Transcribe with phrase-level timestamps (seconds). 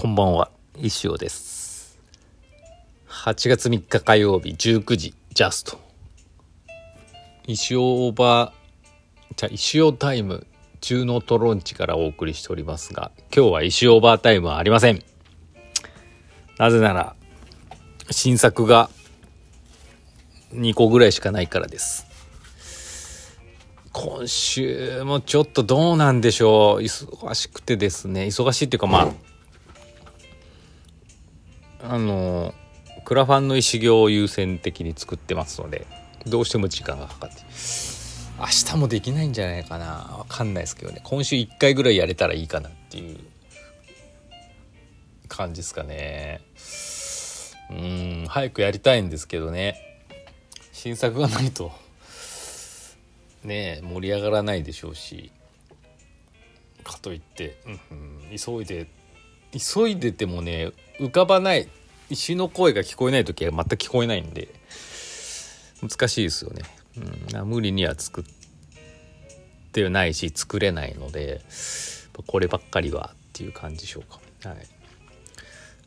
[0.00, 1.98] こんばんは、石尾です。
[3.06, 5.78] 8月3日火曜日19時、ジャスト。
[7.46, 10.46] 石尾オーバー、じゃ石尾タイム、
[10.80, 15.02] 中野トロンチからお送りしておりますが、今日は石尾オーバータイムはありません。
[16.56, 17.14] なぜなら、
[18.10, 18.88] 新作が
[20.54, 22.06] 2個ぐらいしかないからです。
[23.92, 29.29] 今週もちょっとどうなんでしょう忙しくてですね忙しいっていうかまあ
[31.82, 32.54] あの
[33.04, 35.86] クラファンの石行を優先的に作ってますので
[36.26, 37.42] どうしても時間がかかって。
[38.38, 39.86] 明日もできないんじゃないかな。
[40.18, 41.02] わかんないですけどね。
[41.04, 43.18] 今週1回ぐらいやれたらいいかなっていう。
[45.30, 46.42] 感じですかね。
[47.70, 49.80] うん早くやりたいんですけどね。
[50.72, 51.72] 新作がないと
[53.44, 55.32] ね盛り上がらないでしょうし。
[56.82, 57.80] かといって、うん
[58.30, 58.86] うん、急いで
[59.52, 61.68] 急いでてもね浮かばない
[62.08, 64.48] 石の声が聞こえない時は全く聞こえないんで
[65.82, 66.62] 難しいですよね、
[67.34, 68.24] うん、無理には作っ
[69.72, 71.40] てないし作れないので
[72.26, 74.20] こればっかりはっていう感じでしょうか。
[74.48, 74.58] はい。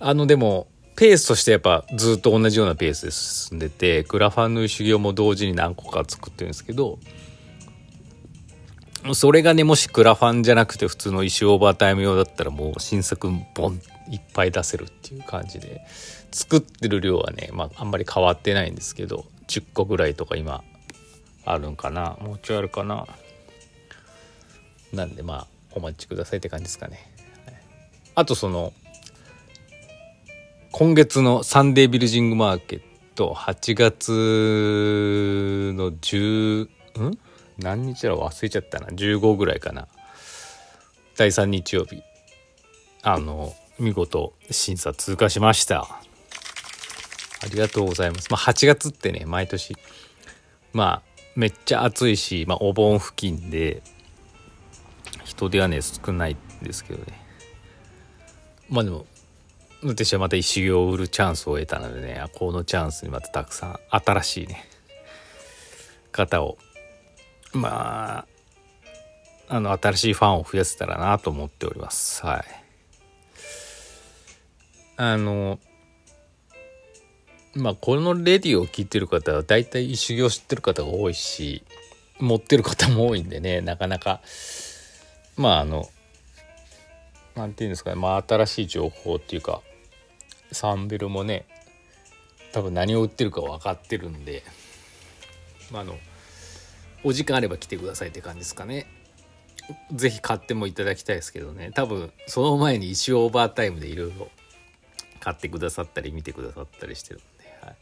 [0.00, 6.98] あのでもペースとしてやっぱずっと同じようなペースで進んでてクラファンの修行も同時に何個か作ってるんですけど
[9.14, 15.80] それがねもしクラファンじゃなくて普通の石オーバータイム用だったらもう新作ボンいっぱい出せるっていう感じで。
[16.30, 20.62] 作ってる量はね、まあ、あんまり変わってないんですけど10個ぐらいとか今
[21.46, 22.18] あるんかな。
[22.20, 23.06] もうちょいあるかな。
[24.92, 27.10] なんでまあお待ちくださいって感じですかね、
[28.14, 28.74] あとその
[30.72, 32.82] 今月のサンデービルジングマーケッ
[33.14, 34.10] ト8月
[35.74, 37.18] の10ん？
[37.58, 38.20] 何日だろう？
[38.20, 38.86] 忘れちゃったな。
[38.88, 39.88] 15ぐらいかな。
[41.16, 42.02] 第3日曜日。
[43.02, 45.82] あの見事審査通過しました。
[45.82, 48.28] ありがとうございます。
[48.30, 49.76] まあ8月ってね毎年。
[50.72, 53.82] まあめっちゃ暑いし、まあ、お盆付近で
[55.24, 57.20] 人手はね少ないんですけどね。
[58.68, 59.06] まあでも
[59.84, 64.64] 私はまた石行を売るチャンスを得たのでねこのチャンスにまたたくさん新しいね
[66.10, 66.58] 方を
[67.52, 68.26] ま
[69.48, 72.24] ああの新しいファンを増やせたらなと思っております。
[72.24, 72.44] はい。
[74.96, 75.58] あの
[77.54, 81.62] まあこのレディを聞いてる方は大体修行知ってる方が多いし
[82.18, 84.20] 持ってる方も多いんでねなかなか
[85.36, 85.88] まああの
[87.36, 89.62] なんていうんですかねまあ新しい情報っていうか
[90.50, 91.46] サンベルもね
[92.52, 94.42] 多分何を売ってるか分かってるんで
[95.70, 95.96] まああの
[97.04, 98.86] お時間あれば来てくださいって感じですかね。
[99.92, 101.70] ぜひ買ってもいただきたいですけどね。
[101.74, 104.30] 多分その前に石オーバータイムでいろいろ
[105.20, 107.76] 買ってくださったり見てくださったりしてるんで、はい、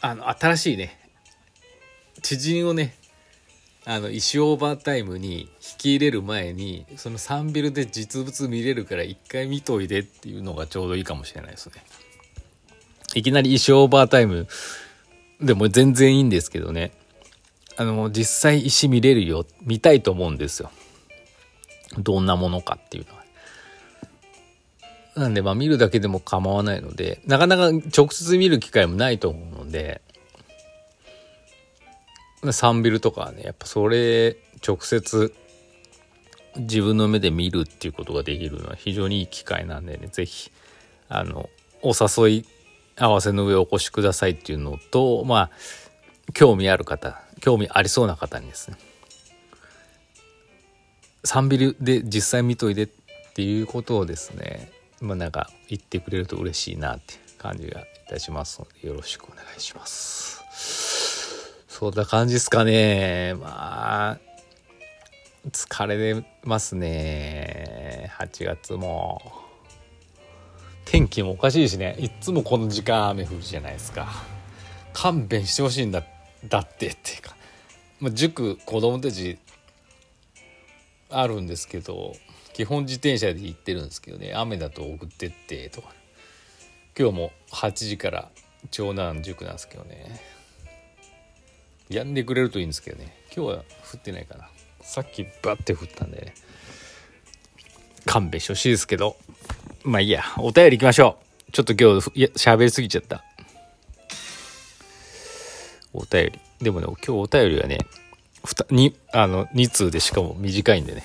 [0.00, 0.98] あの新しいね
[2.20, 2.94] 知人をね
[3.84, 11.84] あの石オーバータイムに引き入れる前にそのサンビルで実物見れるから一回見といでっていうのがちょうどいいかもしれないですね。
[13.14, 14.46] いきなり石オーバータイム
[15.42, 16.92] でも全然いいんですけどね。
[17.76, 19.46] あの実際石見れるよ。
[19.62, 20.70] 見たいと思うんですよ。
[21.98, 23.22] どんなものかっていうのは。
[25.14, 30.00] なんでまあ見るだけでも構わないのでなかなか直接見る機会もないと思うので
[32.50, 34.36] サンビルとかはねやっぱそれ
[34.66, 35.34] 直接
[36.56, 40.50] 自分の目で見るっていうことができるのは非常にいい機会なんでね是非
[41.08, 41.50] あの
[41.82, 42.46] お誘い
[43.02, 45.50] 合わせの上お越しくださいっていうのとまあ
[46.32, 48.76] 興味ある方興味ありそうな方にですね
[51.24, 52.88] サンビルで実際見といてっ
[53.34, 54.70] ていうことをですね
[55.00, 58.60] まあなんか言ってくれると嬉しいなっていう感じがいたします。
[58.60, 60.42] のでよろしくお願いします
[61.66, 63.34] そんな感じですかね。
[63.34, 64.18] まあ
[65.50, 68.12] 疲れますね。
[68.20, 69.41] 8月も。
[70.92, 71.96] 天気もおかしいしね。
[71.98, 74.12] いっつもこの時間雨降るじゃないですか。
[74.92, 76.04] 勘弁してほしいんだ
[76.50, 77.34] だってっていうか、
[77.98, 79.38] まあ、塾子供たち
[81.08, 82.12] あるんですけど
[82.52, 84.34] 基本自転車で行ってるんですけどね。
[84.34, 85.94] 雨だと送ってってとか。
[86.94, 88.28] 今日も8時から
[88.70, 90.20] 長男塾なんですけどね。
[91.88, 93.16] やんでくれるといいんですけどね。
[93.34, 93.56] 今日は
[93.94, 94.46] 降ってないかな。
[94.82, 96.34] さっきバッて降ったんでね。
[98.04, 99.16] 勘弁してほしいですけど。
[99.84, 101.18] まあいいや、お便り行きましょ
[101.48, 101.52] う。
[101.52, 103.22] ちょっと今日、いや、喋りすぎちゃった。
[105.92, 106.40] お便り。
[106.60, 107.78] でもね、今日お便りはね、
[108.70, 111.04] に、あの、2通でしかも短いんでね。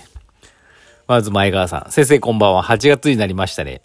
[1.07, 1.91] まず前川さん。
[1.91, 2.63] 先生こんばんは。
[2.63, 3.81] 8月になりましたね。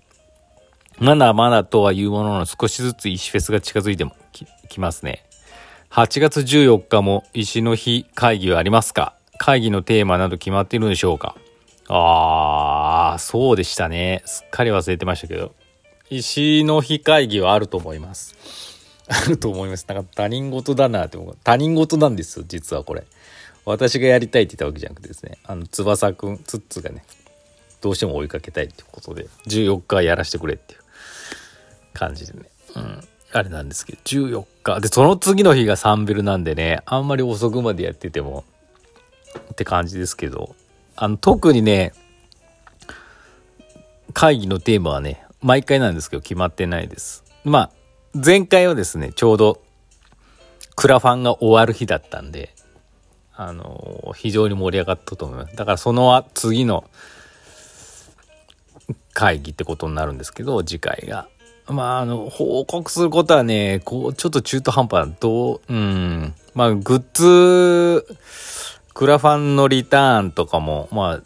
[0.99, 5.25] まだまだとは言うものの少しずつ石フェスが近づいてもききますね。
[5.91, 9.15] 8月14日も石の日会議はありますか？
[9.39, 11.35] 会議のテーマなど決まっているんでしょうか？
[11.89, 14.23] あー、そうでしたね。
[14.27, 15.55] すっかり忘れてましたけど。
[16.11, 18.35] 石の日会議はあると思います。
[19.09, 19.87] あると思います。
[19.89, 21.39] なんか他人事だなって思う。
[21.43, 23.05] 他人事なんですよ、実はこれ。
[23.65, 25.39] 私がやりたいって言ったわけじゃなくてですね。
[25.45, 27.05] あの、翼くん、ツッツがね、
[27.81, 30.81] どうしても追いかけたいってことで、14日やらせてくれっていう
[31.93, 32.47] 感じでね。
[32.77, 33.05] うん。
[33.33, 34.81] あれなんですけど、14日。
[34.81, 38.45] で、その次の日がサンベルなんでね、あんまり遅くまでやってても、
[39.53, 40.55] って感じですけど、
[40.97, 41.93] あの、特にね、
[44.13, 47.25] 会議のテーマはね、毎回なんですけど決まってないです。
[47.45, 47.71] まあ、
[48.15, 49.61] 前回はですね、ちょうど、
[50.77, 52.55] クラファンが終わる日だったんで、
[53.35, 55.57] あの、非常に盛り上がったと思います。
[55.57, 56.85] だからその次の
[59.15, 61.29] 会議ってことになるんですけど、次回が。
[61.67, 66.35] まあ、あの、報告することはね、こう、ちょっと中途半端どう、うん。
[66.55, 68.07] まあ、グッズ、
[68.95, 71.17] クラファンのリターンとかも、まあ、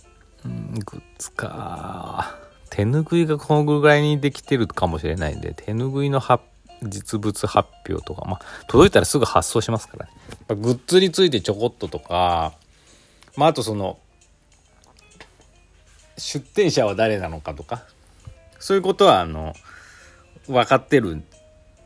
[0.45, 2.37] グッズか。
[2.77, 6.21] 手拭いがこのぐらいにできてるかもしれないんで、手拭いの
[6.83, 10.13] 実物発表とか、まあ、届いたらすぐ発送しますからね。
[10.61, 12.53] グッズについてちょこっととか、
[13.35, 13.99] まあ、あとその、
[16.19, 17.83] 出店者は誰なのかとか、
[18.59, 19.55] そういうことは、あの、
[20.47, 21.23] 分かってる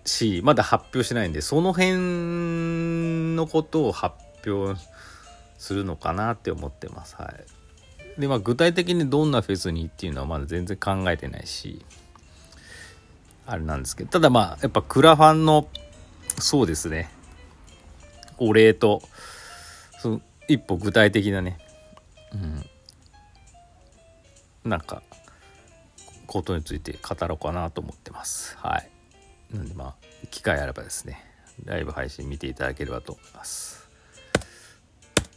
[0.04, 4.76] し、まだ発表してないんで、その辺のことを発表
[5.56, 7.14] するのかなって思ってます。
[7.14, 7.44] はい。
[8.18, 11.84] で、まあ、具体的にどんなフェスにっていうのはまだ全然考えてないし、
[13.46, 15.68] あれなんですけど、ただまあ、やっぱクラファンの、
[16.38, 17.10] そうですね、
[18.38, 19.02] お礼と、
[19.98, 21.58] その一歩具体的なね、
[22.34, 22.36] う
[24.66, 25.02] ん、なんか、
[26.26, 28.56] ことについて語ろうかなと思ってます。
[28.58, 28.88] はい。
[29.54, 31.24] なんでまあ、機会あればですね、
[31.64, 33.88] ライブ配信見ていただければと思います。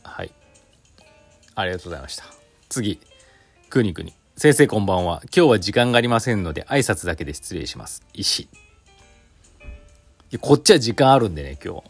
[0.04, 0.31] はい。
[1.56, 2.43] ありがとうございました。
[2.74, 3.00] 次、
[3.70, 4.16] くにくに。
[4.36, 5.22] 先生こんばんは。
[5.25, 8.02] 今日は時間がありませんので挨拶だけで失礼します。
[8.16, 8.50] 石。
[10.42, 11.84] こっちは時間あるんでね、今日。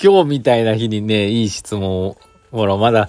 [0.04, 2.18] 今日みたいな日にね、いい質問を、
[2.50, 3.08] ほら、まだ、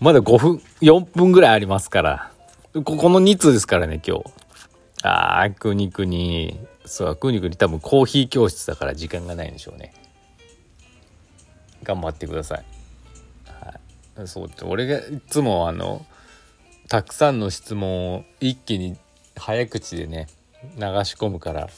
[0.00, 2.30] まだ5分、4分ぐらいありますから。
[2.72, 4.24] ここの2通ですからね、今日。
[5.02, 6.58] あー、くにくに。
[6.86, 9.92] そう、くにくに多分コーヒー教室だから時間がないんでしょうね。
[11.82, 12.71] 頑張ってください。
[14.26, 16.04] そうって、俺がいつもあの、
[16.88, 18.98] たくさんの質問を一気に
[19.36, 20.26] 早口でね
[20.76, 21.70] 流し込むから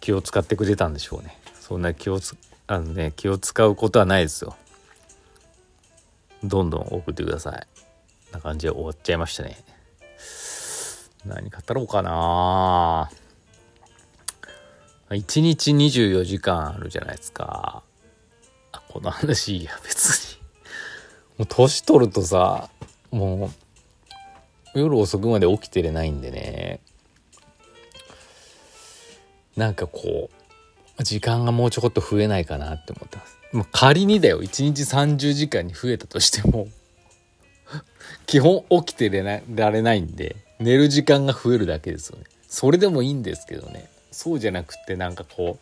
[0.00, 1.38] 気を使ってくれたんでしょうね。
[1.60, 2.36] そんな気をつ
[2.66, 4.56] あのね気を使うことはないですよ。
[6.42, 7.66] どんどん送ってください。
[8.32, 9.58] な感じで終わっちゃいましたね。
[11.26, 13.10] 何語ろうかな。
[15.10, 17.82] 1日24時間あるじゃないですか。
[18.88, 20.23] この話いや別に。
[21.38, 22.70] もう年取るとさ
[23.10, 23.50] も
[24.74, 26.80] う夜遅くまで起きてれないんでね。
[29.56, 30.30] なんかこ
[30.98, 33.38] う時間がもうちょこっと増えないかなって思ってます。
[33.52, 34.42] もう仮にだよ。
[34.42, 36.68] 1日30時間に増えたとしても
[38.26, 42.24] 基本起きてれなられないんで寝る時間が増えるだけですよね。
[42.48, 43.88] それでもいいんですけどね。
[44.10, 45.58] そうじゃなくてなんかこ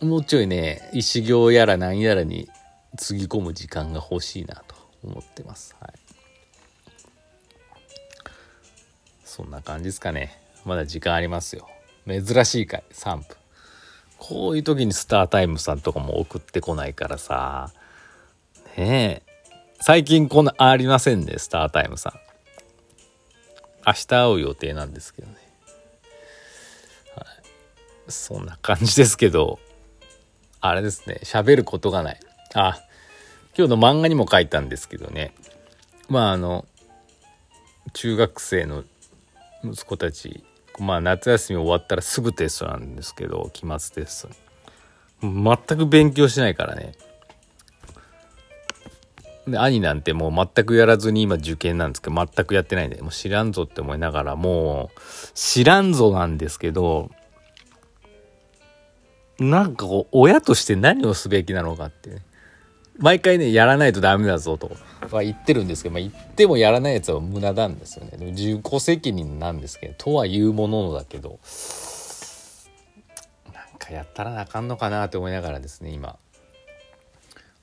[0.00, 2.48] うもうちょいね石行やら何やらに
[2.96, 4.74] つぎ込む時間が欲しいなと
[5.04, 6.06] 思ってますはい
[9.36, 10.40] そんな感じですかね。
[10.64, 11.68] まだ時間ありますよ。
[12.06, 13.24] 珍しい回、3分。
[14.16, 17.70] こういう時にスタータイムさんとかも送ってこないからさ。
[18.78, 19.32] ねえ。
[19.78, 22.12] 最近こんな、ありませんね、スタータイムさん。
[23.86, 25.34] 明日会う予定なんですけどね。
[27.14, 27.26] はい。
[28.10, 29.58] そんな感じですけど、
[30.62, 32.20] あれですね、喋ることがない。
[32.54, 32.80] あ、
[33.56, 35.32] 今日の漫画にも書いたんですけどね。
[36.08, 36.66] まああの、
[37.92, 38.84] 中学生の
[39.64, 40.44] 息子たち
[40.78, 44.34] まあ夏休み終わったらすぐテストなんですけど期末テスト
[45.22, 46.92] 全く勉強しないからね。
[49.46, 55.00] で兄なんてもう全くやらずに今受験なんですけど全くやってないんでもう知らんぞって思いながらもう
[55.34, 57.10] 知らんぞなんですけど
[59.38, 62.22] なんかこう親として何をすべきなのかってね。
[62.98, 64.70] 毎回ね、やらないとダメだぞと
[65.10, 68.12] は言ってるんですけど、まあ、言ってもやらないやつは無駄なんですよね。
[68.16, 71.38] でも自己責任なんですけど、とは言うもののだけど、
[73.52, 76.16] なんかやったらなあかんのかなって思いながらですね、今、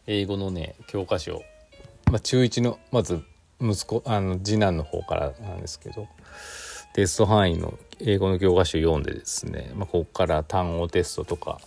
[0.08, 1.42] 英語のね、教科書、
[2.12, 3.24] まあ、中1のまず
[3.64, 6.08] 息子あの次男の方からなんですけど
[6.94, 11.60] テスト範囲の英語の教科書読んでですね、まあ、ここから単語テストとか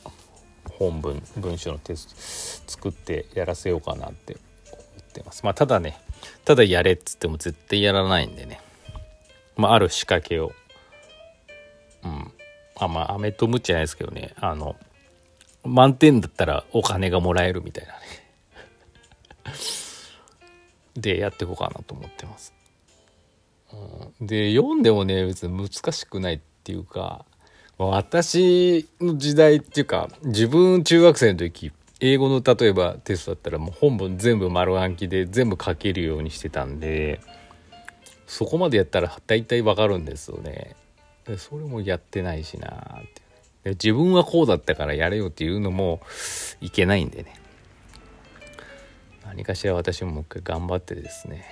[0.78, 4.37] 本文文章のテスト作ってやらせようかなって
[4.73, 5.42] 思ってます。
[5.45, 5.99] まあただね
[6.45, 8.61] ただやれっつっても絶対やらないんでね。
[9.56, 10.52] まあある仕掛けを。
[12.04, 12.33] うん。
[12.78, 14.35] あまあアメとムチじゃないですけどね。
[14.37, 14.76] あの
[15.64, 17.99] 満点だったらお金がもらえるみたいなね。
[20.97, 22.54] でやっていこうかなと思ってます。
[23.73, 27.25] うん、で読んでもね別に難しくないっていうか
[27.78, 37.21] 私の時代っていうか自分中学生の時英語の例えばテストだったらもう本文全部丸暗記で全部書けるようにしてたんで
[38.26, 40.75] そこまでやったら大体わかるんですよね。
[41.38, 43.04] それもやってないしなっ
[43.62, 46.00] て自分はこうだったからやれよっていうのも
[46.61, 47.35] いけないんでね
[49.25, 51.45] 何かしら私ももう一回頑張ってですね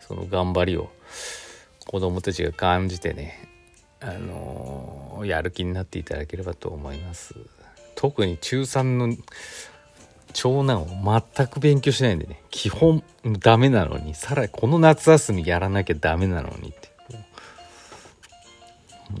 [0.00, 0.90] その頑張りを
[1.86, 3.53] 子供たちが感じてね
[4.06, 7.34] あの、やる気になっていただければと思います。
[7.94, 9.16] 特に中3の
[10.34, 12.42] 長男を全く勉強しないんでね。
[12.50, 13.02] 基本
[13.38, 14.14] ダメなのに。
[14.14, 16.92] さらにこの夏休みやらなきゃダメなのにって。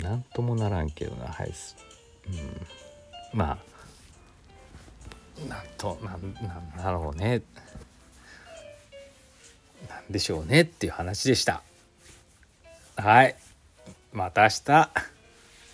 [0.02, 1.52] なんともならんけどなはい、
[2.26, 2.30] う
[3.36, 7.42] ん、まあなんとなんなんだろうね。
[9.88, 11.62] なんでしょうねっていう話でした。
[12.96, 13.36] はい。
[14.14, 15.13] また明日。